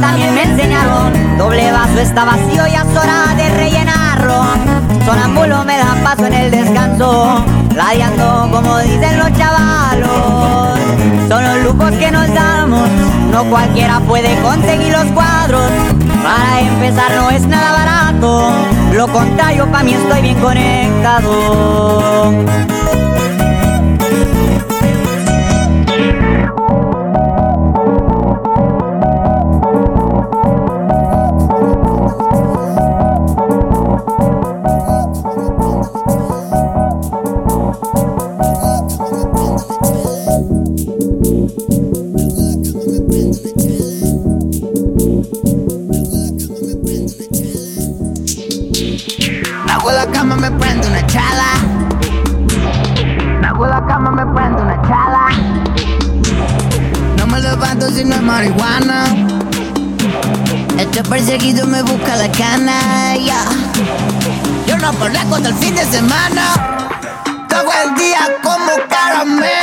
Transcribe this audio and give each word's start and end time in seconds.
también 0.00 0.34
me 0.34 0.42
enseñaron. 0.42 1.12
Doble 1.38 1.70
vaso 1.72 2.00
está 2.00 2.24
vacío 2.24 2.66
y 2.66 2.74
es 2.74 2.96
hora 2.96 3.34
de 3.36 3.48
rellenarlo. 3.50 4.42
Sonámbulo 5.04 5.64
me 5.64 5.78
da 5.78 5.96
paso 6.02 6.26
en 6.26 6.34
el 6.34 6.50
descanso, 6.50 7.44
radiando 7.74 8.48
como 8.52 8.78
dicen 8.78 9.18
los 9.18 9.32
chavalos. 9.32 10.78
Son 11.28 11.44
los 11.44 11.62
lujos 11.64 11.92
que 11.92 12.10
nos 12.10 12.32
damos, 12.34 12.88
no 13.32 13.44
cualquiera 13.44 14.00
puede 14.00 14.34
conseguir 14.40 14.92
los 14.92 15.06
cuadros. 15.12 15.70
Para 16.22 16.60
empezar 16.60 17.12
no 17.16 17.30
es 17.30 17.46
nada 17.46 17.72
barato, 17.72 18.52
lo 18.92 19.08
contrario 19.08 19.66
para 19.70 19.84
mí 19.84 19.94
estoy 19.94 20.22
bien 20.22 20.40
conectado. 20.40 22.32
canalla. 62.36 63.44
Yo 64.66 64.76
no 64.78 64.92
polaco 64.94 65.36
hasta 65.36 65.48
el 65.48 65.54
fin 65.56 65.74
de 65.74 65.84
semana. 65.84 66.54
Todo 67.48 67.70
el 67.84 67.94
día 67.96 68.28
como 68.42 68.72
caramelo. 68.88 69.57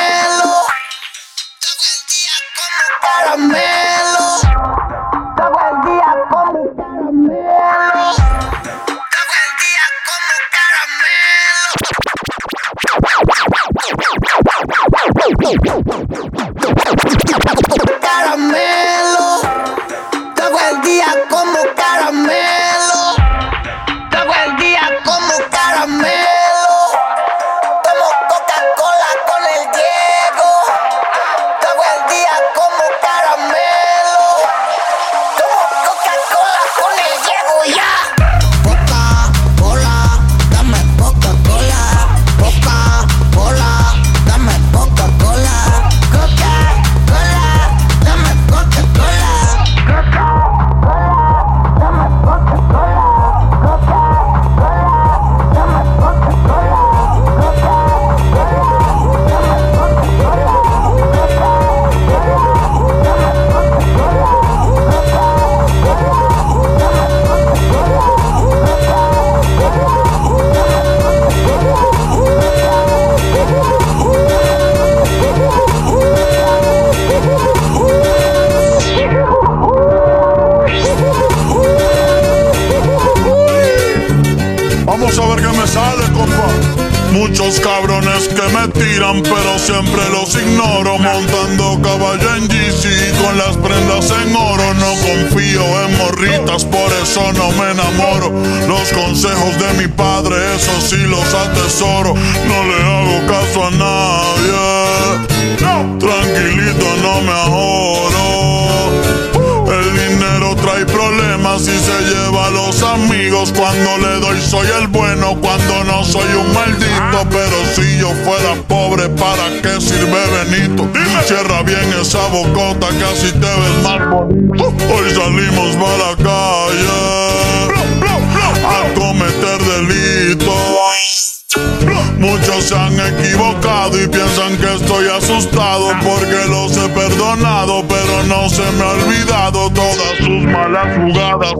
no 138.45 138.51
se 138.51 138.61
me 138.73 138.83
ha 138.83 138.89
olvidado 138.91 139.71
todas 139.71 140.17
sus 140.19 140.43
malas 140.43 140.87
jugadas. 140.97 141.53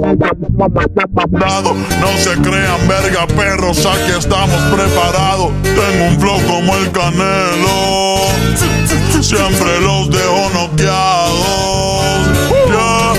No 1.99 2.09
se 2.17 2.33
crean 2.41 2.87
verga 2.87 3.25
perros, 3.25 3.83
aquí 3.87 4.11
estamos 4.15 4.61
preparados. 4.71 5.49
Tengo 5.63 6.05
un 6.09 6.19
flow 6.19 6.39
como 6.45 6.75
el 6.77 6.91
canelo. 6.91 8.27
Siempre 9.19 9.81
los 9.81 10.11
dejo 10.11 10.49
noqueados. 10.53 11.65
Yeah, 12.67 13.13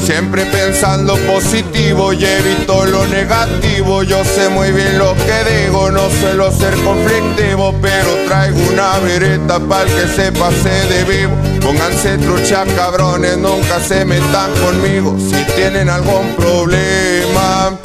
Siempre 0.00 0.44
pensando 0.46 1.16
positivo 1.26 2.12
y 2.12 2.24
evito 2.24 2.86
lo 2.86 3.06
negativo. 3.06 4.02
Yo 4.02 4.24
sé 4.24 4.48
muy 4.48 4.72
bien 4.72 4.98
lo 4.98 5.14
que 5.14 5.64
digo, 5.64 5.90
no 5.90 6.08
suelo 6.20 6.50
ser 6.50 6.74
conflictivo, 6.82 7.74
pero 7.82 8.14
traigo 8.26 8.58
una 8.72 8.98
vereta 8.98 9.60
para 9.60 9.84
que 9.84 10.08
se 10.08 10.32
pase 10.32 10.68
de 10.68 11.04
vivo. 11.04 11.36
Pónganse 11.60 12.18
trucha 12.18 12.64
cabrones, 12.76 13.36
nunca 13.36 13.80
se 13.80 14.04
metan 14.04 14.50
conmigo. 14.64 15.16
Si 15.18 15.44
tienen 15.54 15.88
algún 15.88 16.34
problema, 16.36 17.76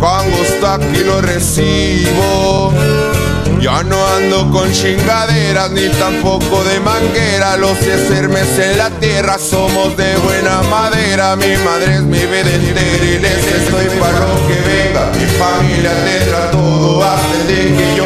con 0.00 0.30
gusto 0.30 0.66
aquí 0.68 1.04
lo 1.04 1.20
recibo. 1.20 2.72
Ya 3.60 3.82
no 3.82 4.06
ando 4.06 4.50
con 4.52 4.70
chingaderas 4.70 5.72
ni 5.72 5.88
tampoco 5.88 6.62
de 6.62 6.78
manguera. 6.78 7.56
Los 7.56 7.76
sermes 7.78 8.58
en 8.58 8.78
la 8.78 8.90
tierra 8.90 9.36
somos 9.36 9.96
de 9.96 10.16
buena 10.18 10.62
madera. 10.62 11.34
Mi 11.34 11.56
madre 11.64 11.96
es 11.96 12.02
mi 12.02 12.18
vida 12.18 12.54
entera 12.54 13.04
y 13.04 13.18
les 13.18 13.46
estoy 13.46 13.86
para 13.98 14.20
lo 14.20 14.46
que 14.46 14.60
venga. 14.62 15.10
Mi 15.12 15.26
familia 15.26 15.92
tendrá 16.04 16.50
todo 16.52 17.04
el 17.34 17.48
día 17.48 17.76
que 17.76 17.97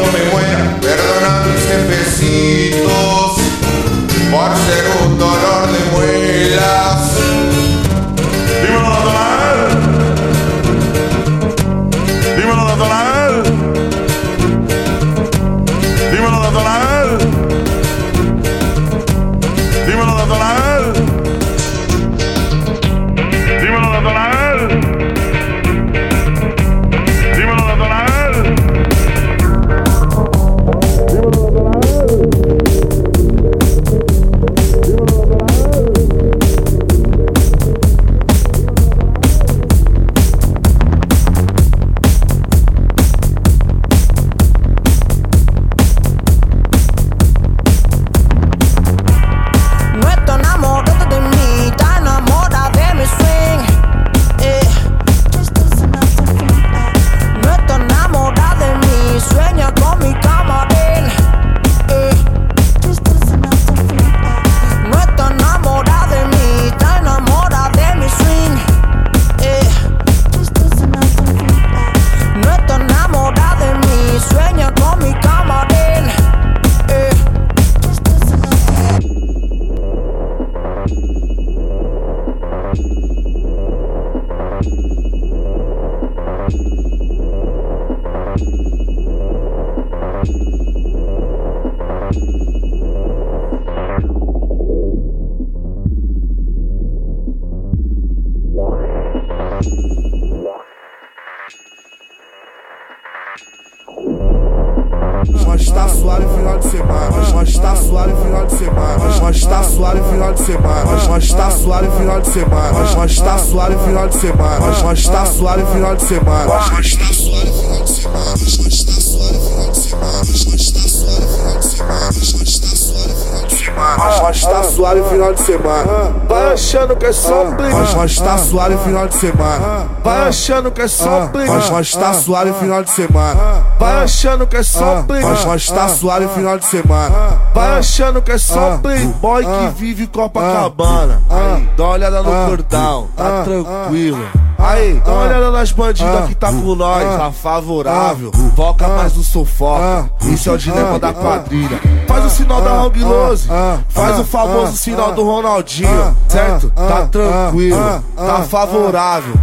suave 128.52 128.76
final 128.84 129.08
de 129.08 129.14
semana. 129.14 129.88
Vai 130.04 130.28
achando 130.28 130.70
que 130.70 130.82
é 130.82 130.88
só 130.88 131.26
brinco. 131.28 131.54
Mas 131.72 131.90
tá 131.92 132.12
suave 132.12 132.52
final 132.60 132.84
de 132.84 132.90
semana. 132.90 133.64
Vai 133.80 134.02
achando 134.04 134.46
que 134.46 134.56
é 134.58 134.62
só 134.62 135.00
brinco. 135.00 135.26
Mas 135.46 135.66
tá 135.66 135.88
suave 135.88 136.28
final 136.28 136.58
de 136.58 136.66
semana. 136.66 137.40
Vai 137.54 137.78
achando 137.78 138.20
que 138.20 138.30
é 138.30 138.36
só 138.36 138.76
brinco. 138.76 139.18
Boy 139.20 139.42
que 139.42 139.80
vive 139.80 140.06
Copacabana. 140.06 141.22
Aí, 141.30 141.70
dá 141.74 141.84
uma 141.84 141.92
olhada 141.94 142.22
no 142.22 142.46
cordão. 142.46 143.08
Tá 143.16 143.42
tranquilo. 143.42 144.22
Aí, 144.58 145.02
dá 145.04 145.12
uma 145.12 145.22
olhada 145.22 145.50
nas 145.50 145.72
bandidas 145.72 146.28
que 146.28 146.34
tá 146.34 146.48
com 146.48 146.74
nós, 146.74 147.04
tá 147.16 147.32
favorável. 147.32 148.30
Foca 148.54 148.86
mais 148.86 149.16
no 149.16 149.22
sufoca. 149.22 150.10
Isso 150.24 150.50
é 150.50 150.52
o 150.52 150.58
dilema 150.58 150.98
da 150.98 151.12
quadrilha. 151.14 151.80
Faz 152.12 152.26
o 152.26 152.30
sinal 152.30 152.60
da 152.60 152.82
Hang 152.82 153.04
Lose. 153.04 153.48
Faz 153.88 154.18
o 154.18 154.24
famoso 154.24 154.76
sinal 154.76 155.12
do 155.12 155.24
Ronaldinho. 155.24 156.14
Certo? 156.28 156.70
Tá 156.70 157.06
tranquilo. 157.06 158.04
Tá 158.14 158.42
favorável. 158.42 159.34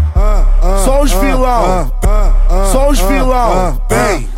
Só 0.86 1.02
os 1.02 1.12
vilão. 1.12 1.92
Só 2.72 2.90
os 2.90 3.00
vilão. 3.00 3.82
Vem. 3.90 4.29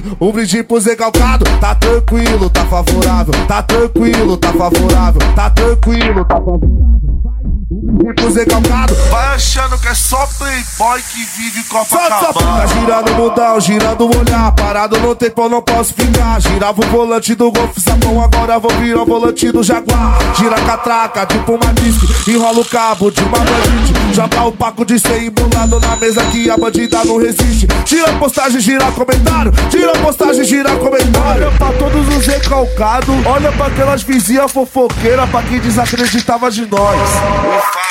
Vai, 0.00 0.16
um 0.20 0.32
brinde 0.32 0.62
pro 0.62 0.80
Zé 0.80 0.96
Calcado, 0.96 1.44
tá 1.60 1.74
tranquilo, 1.74 2.50
tá 2.50 2.64
favorável, 2.64 3.34
tá 3.46 3.62
tranquilo, 3.62 4.36
tá 4.36 4.52
favorável, 4.52 5.20
tá 5.34 5.50
tranquilo, 5.50 6.24
tá 6.24 6.36
favorável. 6.36 6.94
Pro 8.16 8.30
Zé 8.30 8.44
Calcado, 8.44 8.94
Vai 9.10 9.34
achando 9.34 9.78
que 9.78 9.88
é 9.88 9.94
só 9.94 10.26
playboy 10.38 11.00
que 11.02 11.24
vive 11.24 11.62
Solta, 11.64 12.08
Tá 12.08 12.18
Copacabana. 12.32 12.66
girando 12.66 13.10
o 13.10 13.14
mundão, 13.14 13.60
girando 13.60 14.04
o 14.06 14.18
olhar. 14.18 14.52
Parado 14.52 14.98
no 15.00 15.14
tempo, 15.14 15.42
eu 15.42 15.48
não 15.48 15.62
posso 15.62 15.94
ficar 15.94 16.40
Girava 16.40 16.80
o 16.80 16.86
volante 16.88 17.34
do 17.34 17.50
Golf 17.50 17.76
Sapão. 17.78 18.22
Agora 18.22 18.58
vou 18.58 18.70
virar 18.72 19.02
o 19.02 19.06
volante 19.06 19.50
do 19.50 19.62
Jaguar 19.62 20.18
Gira 20.36 20.56
catraca, 20.62 21.26
tipo 21.26 21.52
uma 21.52 21.72
disque 21.74 22.30
Enrola 22.30 22.60
o 22.60 22.64
cabo 22.64 23.10
de 23.10 23.20
uma 23.22 23.38
bandite. 23.38 24.14
Joga 24.14 24.42
o 24.44 24.52
paco 24.52 24.84
de 24.84 24.98
ser 24.98 25.22
embolado 25.22 25.78
na 25.78 25.96
mesa 25.96 26.24
Que 26.26 26.50
a 26.50 26.56
bandida 26.56 27.04
não 27.04 27.18
resiste. 27.18 27.66
Tira 27.84 28.12
postagem, 28.14 28.60
gira 28.60 28.90
comentário. 28.92 29.52
Tira 29.70 29.92
postagem, 29.92 30.44
gira 30.44 30.70
comentário. 30.76 31.46
Olha 31.46 31.50
pra 31.52 31.72
todos 31.72 32.16
os 32.16 32.26
recalcados. 32.26 33.14
Olha 33.26 33.52
pra 33.52 33.66
aquelas 33.66 34.02
vizinhas 34.02 34.50
fofoqueiras 34.50 35.28
Pra 35.30 35.42
quem 35.42 35.60
desacreditava 35.60 36.50
de 36.50 36.66
nós 36.66 37.83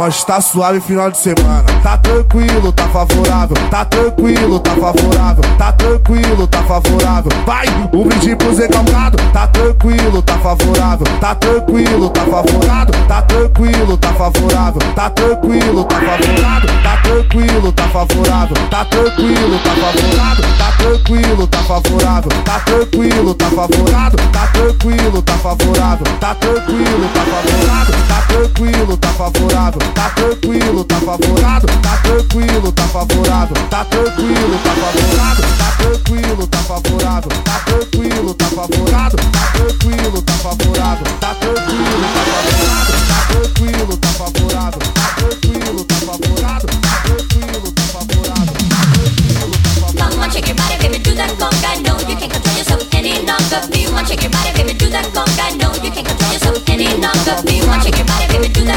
mas 0.00 0.24
tá 0.24 0.40
suave 0.40 0.80
final 0.80 1.10
de 1.10 1.18
semana. 1.18 1.62
Tá 1.82 1.98
tranquilo, 1.98 2.72
tá 2.72 2.88
favorável. 2.88 3.54
Tá 3.70 3.84
tranquilo, 3.84 4.58
tá 4.58 4.70
favorável. 4.70 5.44
Tá 5.58 5.72
tranquilo, 5.72 6.46
tá 6.46 6.62
favorável. 6.62 7.30
Vai, 7.44 7.66
um 7.68 8.08
brinde 8.08 8.34
pro 8.34 8.54
Zé 8.54 8.66
Calcado. 8.66 9.18
Tá 9.30 9.46
tranquilo, 9.48 10.22
tá 10.22 10.38
favorável. 10.38 11.06
Tá 11.20 11.34
tranquilo, 11.34 12.08
tá 12.08 12.22
favorado. 12.22 12.92
Tá 13.06 13.20
tranquilo, 13.20 13.98
tá 13.98 14.08
favorável. 14.14 14.80
Tá 14.94 15.10
tranquilo, 15.10 15.84
tá 15.84 16.00
favorado. 16.00 16.66
Tá 16.82 16.96
tranquilo, 17.02 17.72
tá 17.72 17.82
favorável. 17.88 18.56
Tá 18.70 18.84
tranquilo, 18.86 19.58
tá 19.58 19.70
favorado. 19.70 20.44
Tá 20.56 20.70
tranquilo, 20.78 21.46
tá 21.46 21.58
favorável. 21.58 22.30
Tá 22.42 22.60
tranquilo, 22.60 23.34
tá 23.34 23.50
favorado. 23.50 24.16
Tá 24.32 24.46
tranquilo, 24.46 25.22
tá 25.22 25.34
favorável. 25.34 26.06
Tá 26.18 26.34
tranquilo, 26.36 27.10
tá 27.12 27.20
favorável. 27.20 27.94
Tá 28.08 28.22
tranquilo, 28.30 28.96
tá 28.96 29.08
favorável. 29.08 29.89
Tá 29.94 30.10
tranquilo, 30.10 30.84
tá 30.84 30.96
favorável. 30.96 31.68
Tá 31.82 31.96
tranquilo, 32.02 32.72
tá 32.72 32.82
favorável. 32.88 33.56
Tá 33.68 33.84
tranquilo, 33.84 34.58
tá 34.64 34.70
favorável. 34.74 35.44
Tá 35.58 35.70
tranquilo, 35.78 36.46
tá 36.46 36.58
favorável. 36.58 37.30
Tá 37.44 37.60
tranquilo, 37.66 38.34
tá 38.34 38.44
favorável. 38.46 39.18
Tá 39.32 39.50
tranquilo, 39.54 40.22
tá 40.22 40.32
favorável. 40.34 41.06
Tá 41.20 41.34
tranquilo, 41.34 42.06
tá 42.06 42.28
favorável. 42.28 42.80
Tá 43.08 43.24
tranquilo, 43.26 43.96
tá 43.96 44.08
favorável. 44.08 44.80
Tá 44.80 45.08
tranquilo, 45.16 45.84
tá 45.84 45.94
favorável. 45.94 46.70
Tá 46.70 46.96
tranquilo, 47.04 47.72
tá 47.72 47.82
favorável. 47.82 48.56
Tá 48.68 48.92
tranquilo, 48.92 49.52
tá 49.52 49.70
favorável. 49.70 50.20
On, 50.20 50.30
shake 50.30 50.48
your 50.48 50.56
body, 50.56 50.76
baby, 50.78 50.98
do 50.98 51.14
that 51.14 51.30
conga. 51.38 51.70
No, 51.80 51.96
you 52.08 52.16
can't 52.16 52.30
control 52.30 52.56
yourself 52.56 52.94
any 52.94 53.24
longer. 53.24 53.60
Be 53.72 53.86
one, 53.88 54.04
shake 54.04 54.22
your 54.22 54.30
body, 54.30 54.52
baby, 54.52 54.74
do 54.74 54.88
that 54.90 55.06
conga. 55.16 55.50
No, 55.56 55.72
you 55.82 55.90
can't 55.90 56.06
control 56.06 56.32
yourself 56.32 56.68
any 56.68 56.88
longer. 57.00 57.40
Be 57.44 57.60
one, 57.66 57.80
shake 57.80 57.96
your 57.96 58.06
body, 58.06 58.29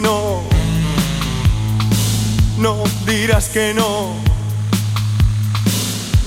no. 0.00 0.42
No 2.58 2.84
dirás 3.06 3.48
que 3.48 3.74
no. 3.74 4.14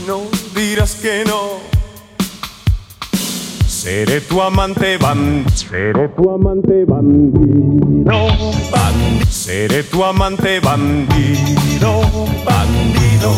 No 0.05 0.21
dirás 0.55 0.95
que 0.95 1.23
no. 1.25 1.59
Seré 3.67 4.21
tu 4.21 4.41
amante 4.41 4.97
bandido. 4.97 5.55
Seré 5.55 6.09
tu 6.09 6.29
amante 6.29 6.85
bandido. 6.85 8.27
Bandido. 8.71 9.31
Seré 9.31 9.83
tu 9.83 10.03
amante 10.03 10.59
bandido. 10.59 12.01
Bandido. 12.45 13.31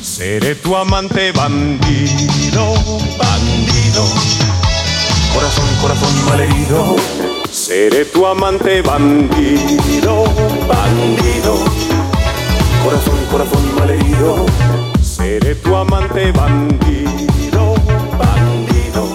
Seré 0.00 0.54
tu 0.54 0.76
amante 0.76 1.32
bandido. 1.32 2.74
Bandido. 3.18 4.59
Corazón, 5.34 5.68
corazón 5.80 6.24
malherido. 6.26 6.96
Seré 7.50 8.04
tu 8.04 8.26
amante 8.26 8.82
bandido. 8.82 10.24
Bandido. 10.68 11.54
Corazón, 12.84 13.18
corazón 13.30 13.74
malherido. 13.78 14.46
Seré 15.02 15.54
tu 15.56 15.76
amante 15.76 16.32
bandido, 16.32 17.74
bandido. 18.18 19.08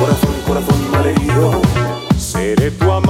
Corazón, 0.00 0.34
corazón 0.46 0.90
malherido. 0.90 1.60
Seré 2.16 2.70
tu 2.70 2.90
amante 2.90 3.05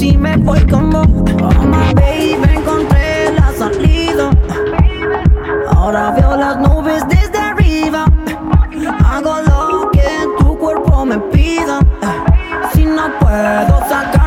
si 0.00 0.16
me 0.16 0.34
voy 0.38 0.60
como 0.66 1.02
oh, 1.02 1.66
my 1.66 1.92
baby 1.92 2.48
encontré 2.56 3.34
la 3.34 3.52
salida. 3.52 4.30
Ahora 5.76 6.12
veo 6.12 6.36
las 6.38 6.56
nubes 6.56 7.06
desde 7.06 7.36
arriba. 7.36 8.06
Hago 9.04 9.42
lo 9.42 9.90
que 9.90 10.08
tu 10.38 10.56
cuerpo 10.56 11.04
me 11.04 11.18
pida. 11.30 11.80
Si 12.72 12.86
no 12.86 13.10
puedo 13.20 13.78
sacar 13.90 14.19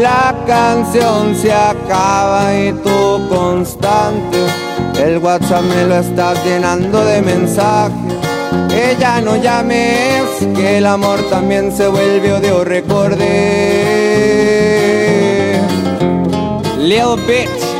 La 0.00 0.34
canción 0.46 1.34
se 1.34 1.52
acaba 1.52 2.54
y 2.54 2.72
tú 2.72 3.28
constante. 3.28 4.38
El 4.98 5.18
WhatsApp 5.18 5.64
me 5.64 5.84
lo 5.84 5.96
estás 5.98 6.42
llenando 6.44 7.04
de 7.04 7.20
mensajes. 7.22 8.14
Ella 8.72 9.20
no 9.20 9.36
llames, 9.36 10.22
que 10.54 10.78
el 10.78 10.86
amor 10.86 11.20
también 11.28 11.76
se 11.76 11.88
vuelve 11.88 12.32
odio, 12.32 12.64
recordé. 12.64 13.26
Little 16.78 17.16
bitch, 17.26 17.75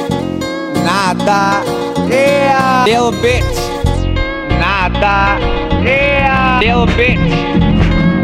nada, 1.26 2.08
yeah. 2.08 2.84
Little 2.86 3.12
bitch, 3.12 3.58
nada, 4.60 5.40
yeah. 5.84 6.60
Little 6.60 6.86
bitch, 6.86 7.30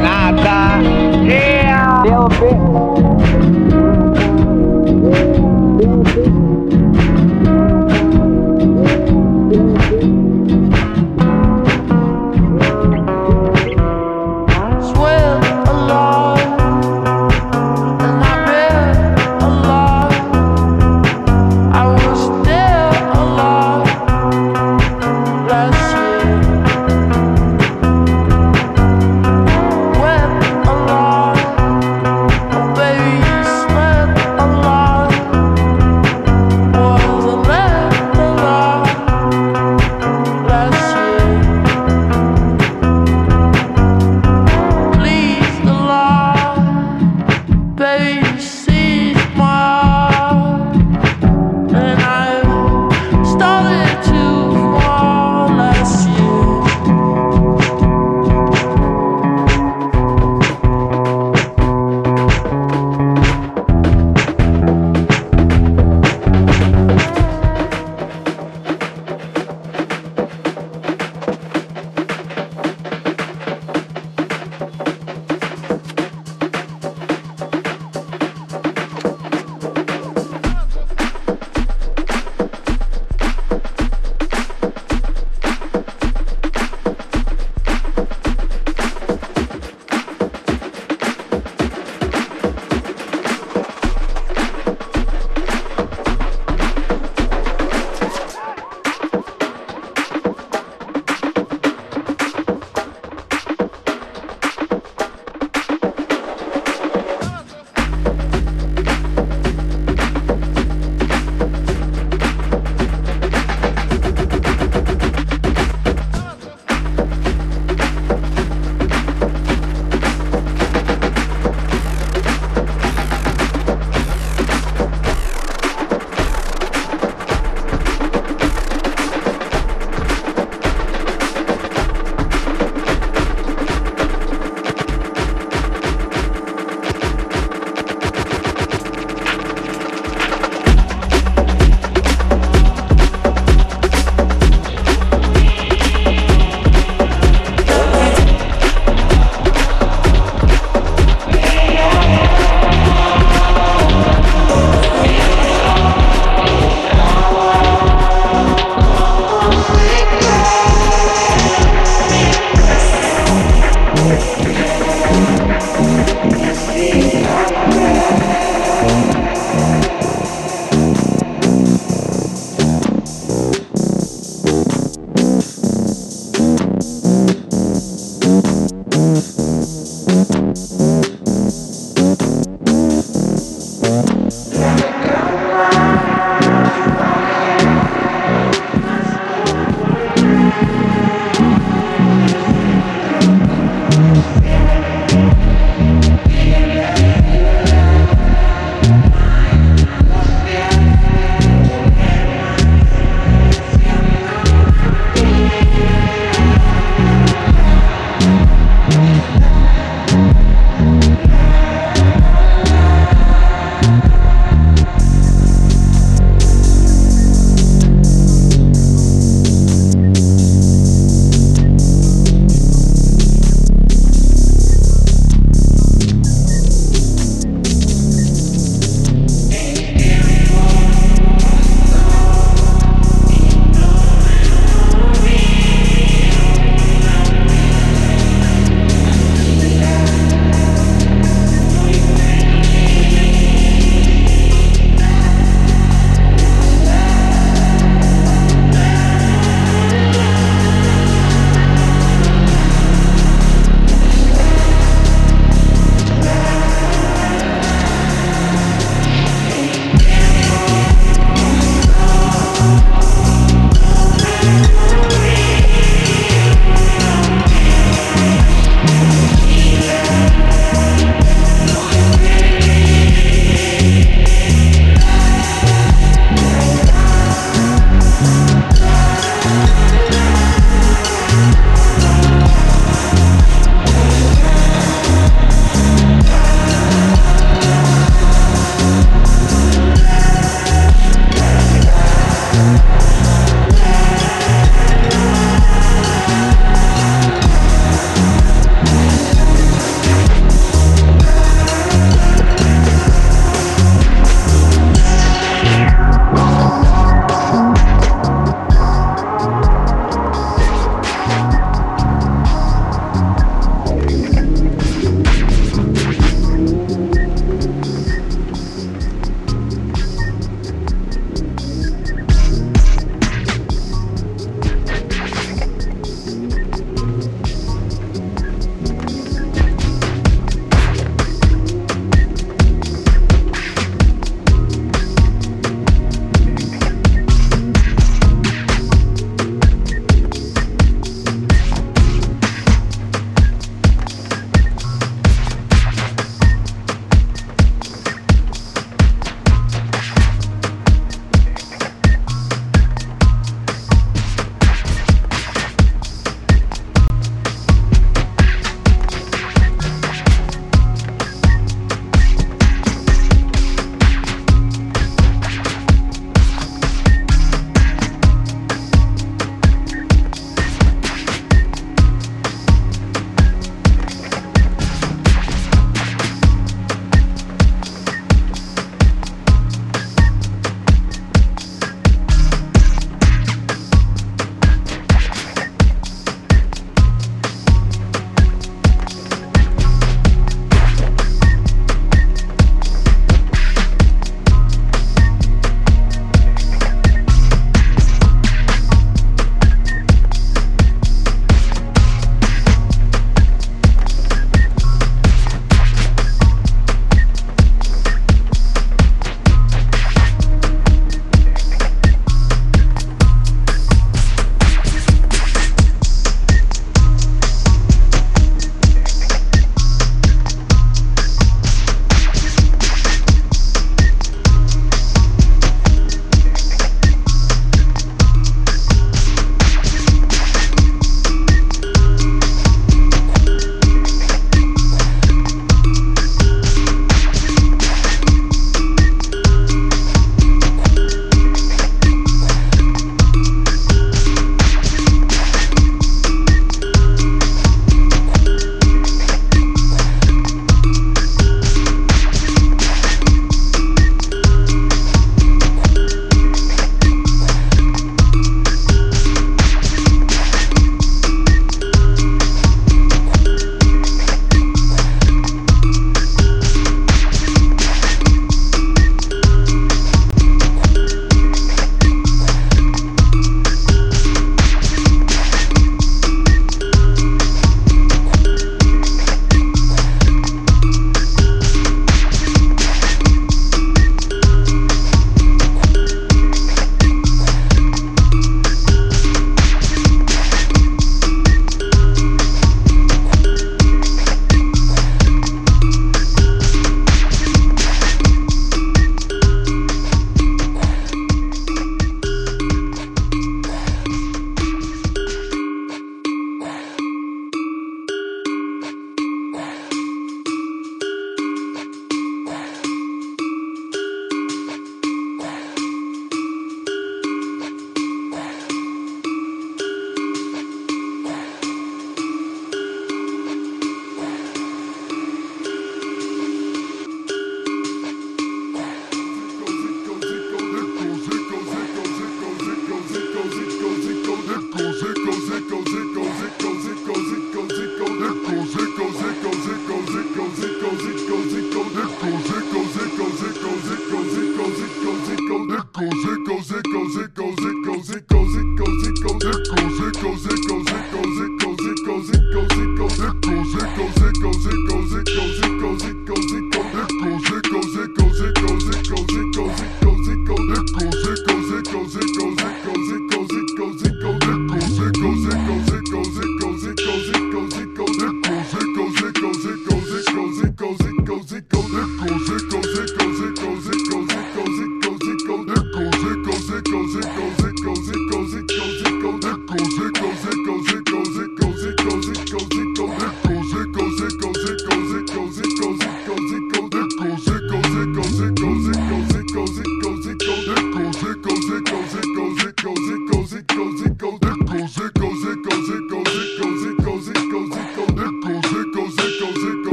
nada, 0.00 0.80
yeah. 1.26 2.02
Little 2.04 2.28
bitch. 2.28 2.73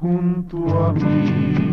junto 0.00 0.84
a 0.84 0.92
mí. 0.92 1.63